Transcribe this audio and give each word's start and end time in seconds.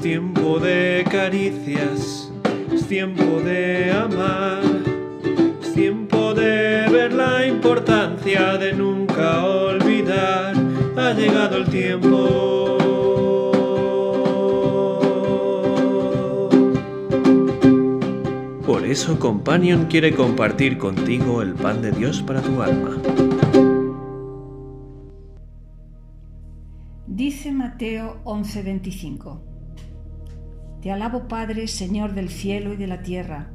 Es 0.00 0.04
tiempo 0.04 0.58
de 0.58 1.04
caricias, 1.10 2.32
es 2.72 2.86
tiempo 2.86 3.22
de 3.44 3.92
amar, 3.92 4.62
es 5.60 5.74
tiempo 5.74 6.32
de 6.32 6.88
ver 6.90 7.12
la 7.12 7.46
importancia 7.46 8.56
de 8.56 8.72
nunca 8.72 9.44
olvidar. 9.44 10.54
Ha 10.96 11.12
llegado 11.12 11.58
el 11.58 11.66
tiempo. 11.66 12.78
Por 18.66 18.86
eso 18.86 19.18
Companion 19.18 19.84
quiere 19.84 20.14
compartir 20.14 20.78
contigo 20.78 21.42
el 21.42 21.52
pan 21.52 21.82
de 21.82 21.92
Dios 21.92 22.22
para 22.22 22.40
tu 22.40 22.62
alma. 22.62 22.96
Dice 27.06 27.52
Mateo 27.52 28.16
11:25, 28.24 29.49
Te 30.82 30.90
alabo 30.90 31.28
Padre, 31.28 31.68
Señor 31.68 32.14
del 32.14 32.28
cielo 32.28 32.72
y 32.72 32.76
de 32.76 32.86
la 32.86 33.02
tierra, 33.02 33.50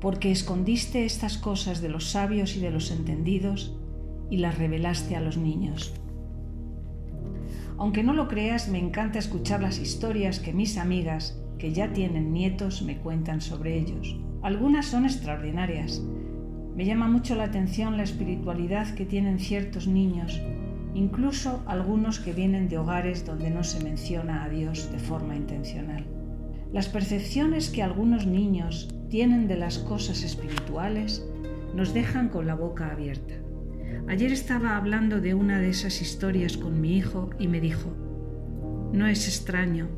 porque 0.00 0.30
escondiste 0.30 1.04
estas 1.04 1.36
cosas 1.38 1.80
de 1.80 1.88
los 1.88 2.10
sabios 2.10 2.56
y 2.56 2.60
de 2.60 2.70
los 2.70 2.90
entendidos 2.90 3.76
y 4.30 4.36
las 4.38 4.58
revelaste 4.58 5.16
a 5.16 5.20
los 5.20 5.36
niños. 5.36 5.92
Aunque 7.78 8.02
no 8.02 8.12
lo 8.12 8.28
creas, 8.28 8.68
me 8.68 8.78
encanta 8.78 9.18
escuchar 9.18 9.60
las 9.60 9.78
historias 9.78 10.38
que 10.38 10.52
mis 10.52 10.78
amigas, 10.78 11.36
que 11.58 11.72
ya 11.72 11.92
tienen 11.92 12.32
nietos, 12.32 12.82
me 12.82 12.98
cuentan 12.98 13.40
sobre 13.40 13.78
ellos. 13.78 14.16
Algunas 14.42 14.86
son 14.86 15.04
extraordinarias. 15.04 16.00
Me 16.76 16.84
llama 16.84 17.08
mucho 17.08 17.34
la 17.34 17.44
atención 17.44 17.96
la 17.96 18.04
espiritualidad 18.04 18.94
que 18.94 19.04
tienen 19.04 19.38
ciertos 19.38 19.86
niños 19.86 20.40
incluso 20.94 21.62
algunos 21.66 22.18
que 22.18 22.32
vienen 22.32 22.68
de 22.68 22.78
hogares 22.78 23.24
donde 23.24 23.50
no 23.50 23.64
se 23.64 23.82
menciona 23.82 24.44
a 24.44 24.48
Dios 24.48 24.90
de 24.92 24.98
forma 24.98 25.34
intencional. 25.36 26.21
Las 26.72 26.88
percepciones 26.88 27.68
que 27.68 27.82
algunos 27.82 28.26
niños 28.26 28.88
tienen 29.10 29.46
de 29.46 29.56
las 29.56 29.78
cosas 29.78 30.22
espirituales 30.22 31.22
nos 31.74 31.92
dejan 31.92 32.30
con 32.30 32.46
la 32.46 32.54
boca 32.54 32.90
abierta. 32.90 33.34
Ayer 34.08 34.32
estaba 34.32 34.78
hablando 34.78 35.20
de 35.20 35.34
una 35.34 35.60
de 35.60 35.68
esas 35.68 36.00
historias 36.00 36.56
con 36.56 36.80
mi 36.80 36.96
hijo 36.96 37.28
y 37.38 37.46
me 37.46 37.60
dijo, 37.60 37.94
no 38.94 39.06
es 39.06 39.28
extraño, 39.28 39.88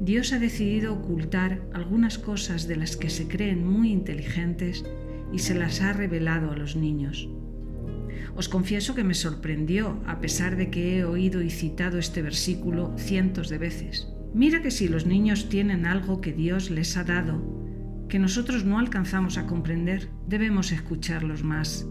Dios 0.00 0.34
ha 0.34 0.38
decidido 0.38 0.92
ocultar 0.92 1.62
algunas 1.72 2.18
cosas 2.18 2.68
de 2.68 2.76
las 2.76 2.98
que 2.98 3.08
se 3.08 3.26
creen 3.26 3.66
muy 3.66 3.90
inteligentes 3.90 4.84
y 5.32 5.38
se 5.38 5.54
las 5.54 5.80
ha 5.80 5.94
revelado 5.94 6.50
a 6.50 6.56
los 6.56 6.76
niños. 6.76 7.26
Os 8.36 8.50
confieso 8.50 8.94
que 8.94 9.02
me 9.02 9.14
sorprendió, 9.14 9.98
a 10.06 10.20
pesar 10.20 10.56
de 10.56 10.68
que 10.68 10.98
he 10.98 11.04
oído 11.04 11.40
y 11.40 11.48
citado 11.48 11.98
este 11.98 12.20
versículo 12.20 12.92
cientos 12.98 13.48
de 13.48 13.58
veces. 13.58 14.12
Mira 14.34 14.62
que 14.62 14.70
si 14.70 14.88
los 14.88 15.06
niños 15.06 15.48
tienen 15.48 15.86
algo 15.86 16.20
que 16.20 16.32
Dios 16.32 16.70
les 16.70 16.96
ha 16.96 17.04
dado, 17.04 18.06
que 18.08 18.18
nosotros 18.18 18.64
no 18.64 18.78
alcanzamos 18.78 19.38
a 19.38 19.46
comprender, 19.46 20.08
debemos 20.26 20.72
escucharlos 20.72 21.42
más. 21.44 21.86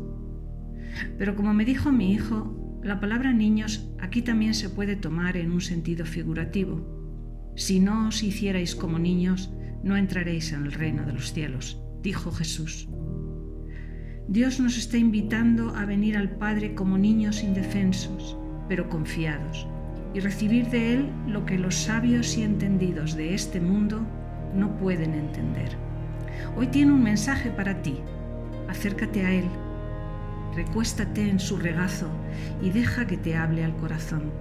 Pero 1.17 1.35
como 1.35 1.53
me 1.53 1.65
dijo 1.65 1.91
mi 1.91 2.13
hijo, 2.13 2.79
la 2.83 2.99
palabra 2.99 3.33
niños 3.33 3.91
aquí 3.99 4.21
también 4.21 4.53
se 4.53 4.69
puede 4.69 4.95
tomar 4.95 5.37
en 5.37 5.51
un 5.51 5.61
sentido 5.61 6.05
figurativo. 6.05 7.53
Si 7.55 7.79
no 7.79 8.07
os 8.07 8.23
hicierais 8.23 8.75
como 8.75 8.99
niños, 8.99 9.51
no 9.83 9.97
entraréis 9.97 10.53
en 10.53 10.65
el 10.65 10.71
reino 10.71 11.05
de 11.05 11.13
los 11.13 11.33
cielos, 11.33 11.81
dijo 12.01 12.31
Jesús. 12.31 12.87
Dios 14.27 14.59
nos 14.59 14.77
está 14.77 14.97
invitando 14.97 15.75
a 15.75 15.85
venir 15.85 16.17
al 16.17 16.37
Padre 16.37 16.75
como 16.75 16.97
niños 16.97 17.43
indefensos, 17.43 18.37
pero 18.67 18.89
confiados, 18.89 19.67
y 20.17 20.19
recibir 20.19 20.67
de 20.71 20.93
Él 20.93 21.09
lo 21.27 21.45
que 21.45 21.59
los 21.59 21.75
sabios 21.75 22.39
y 22.39 22.41
entendidos 22.41 23.15
de 23.15 23.35
este 23.35 23.61
mundo 23.61 24.01
no 24.55 24.75
pueden 24.77 25.13
entender. 25.13 25.77
Hoy 26.55 26.65
tiene 26.65 26.91
un 26.91 27.03
mensaje 27.03 27.51
para 27.51 27.83
ti. 27.83 27.99
Acércate 28.67 29.23
a 29.27 29.31
Él, 29.31 29.45
recuéstate 30.55 31.29
en 31.29 31.39
su 31.39 31.57
regazo 31.57 32.09
y 32.63 32.71
deja 32.71 33.05
que 33.05 33.17
te 33.17 33.35
hable 33.35 33.63
al 33.63 33.75
corazón. 33.77 34.31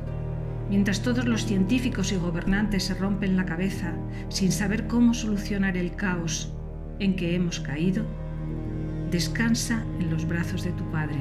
Mientras 0.70 1.02
todos 1.02 1.26
los 1.26 1.44
científicos 1.44 2.10
y 2.10 2.16
gobernantes 2.16 2.84
se 2.84 2.94
rompen 2.94 3.36
la 3.36 3.44
cabeza 3.44 3.92
sin 4.30 4.52
saber 4.52 4.86
cómo 4.86 5.12
solucionar 5.12 5.76
el 5.76 5.94
caos 5.94 6.54
en 7.00 7.16
que 7.16 7.34
hemos 7.34 7.60
caído, 7.60 8.06
Descansa 9.10 9.84
en 10.00 10.10
los 10.10 10.26
brazos 10.26 10.64
de 10.64 10.72
tu 10.72 10.90
Padre. 10.90 11.20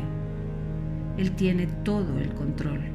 Él 1.17 1.31
tiene 1.33 1.67
todo 1.83 2.17
el 2.19 2.33
control. 2.33 2.94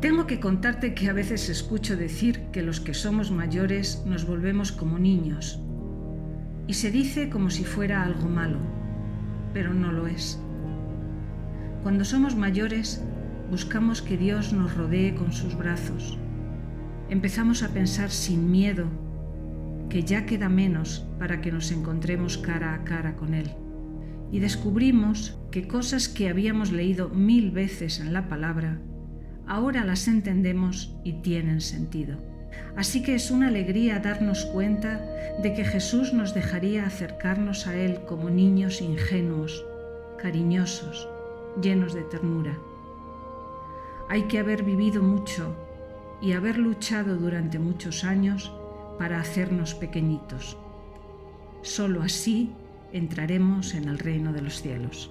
Tengo 0.00 0.26
que 0.26 0.40
contarte 0.40 0.92
que 0.92 1.08
a 1.08 1.14
veces 1.14 1.48
escucho 1.48 1.96
decir 1.96 2.42
que 2.52 2.62
los 2.62 2.80
que 2.80 2.92
somos 2.92 3.30
mayores 3.30 4.02
nos 4.04 4.26
volvemos 4.26 4.70
como 4.70 4.98
niños. 4.98 5.58
Y 6.66 6.74
se 6.74 6.90
dice 6.90 7.30
como 7.30 7.48
si 7.48 7.64
fuera 7.64 8.02
algo 8.02 8.28
malo, 8.28 8.58
pero 9.54 9.72
no 9.72 9.92
lo 9.92 10.06
es. 10.06 10.38
Cuando 11.82 12.04
somos 12.04 12.36
mayores, 12.36 13.02
buscamos 13.50 14.02
que 14.02 14.18
Dios 14.18 14.52
nos 14.52 14.76
rodee 14.76 15.14
con 15.14 15.32
sus 15.32 15.56
brazos. 15.56 16.18
Empezamos 17.08 17.62
a 17.62 17.72
pensar 17.72 18.10
sin 18.10 18.50
miedo 18.50 18.84
que 19.88 20.02
ya 20.02 20.26
queda 20.26 20.50
menos 20.50 21.06
para 21.18 21.40
que 21.40 21.52
nos 21.52 21.72
encontremos 21.72 22.36
cara 22.36 22.74
a 22.74 22.84
cara 22.84 23.16
con 23.16 23.32
Él. 23.32 23.50
Y 24.30 24.40
descubrimos 24.40 25.38
que 25.50 25.66
cosas 25.66 26.08
que 26.08 26.28
habíamos 26.28 26.70
leído 26.70 27.08
mil 27.08 27.50
veces 27.50 27.98
en 28.00 28.12
la 28.12 28.28
palabra, 28.28 28.78
ahora 29.46 29.84
las 29.84 30.08
entendemos 30.08 30.94
y 31.04 31.14
tienen 31.22 31.60
sentido. 31.60 32.16
Así 32.76 33.02
que 33.02 33.14
es 33.14 33.30
una 33.30 33.48
alegría 33.48 33.98
darnos 34.00 34.44
cuenta 34.46 35.00
de 35.42 35.54
que 35.54 35.64
Jesús 35.64 36.12
nos 36.12 36.34
dejaría 36.34 36.86
acercarnos 36.86 37.66
a 37.66 37.76
Él 37.76 38.00
como 38.06 38.30
niños 38.30 38.80
ingenuos, 38.80 39.64
cariñosos, 40.18 41.08
llenos 41.62 41.94
de 41.94 42.02
ternura. 42.02 42.58
Hay 44.08 44.22
que 44.24 44.38
haber 44.38 44.62
vivido 44.62 45.02
mucho 45.02 45.54
y 46.20 46.32
haber 46.32 46.58
luchado 46.58 47.16
durante 47.16 47.58
muchos 47.58 48.04
años 48.04 48.52
para 48.98 49.20
hacernos 49.20 49.74
pequeñitos. 49.74 50.56
Solo 51.62 52.02
así 52.02 52.52
entraremos 52.92 53.74
en 53.74 53.88
el 53.88 53.98
reino 53.98 54.32
de 54.32 54.42
los 54.42 54.62
cielos. 54.62 55.10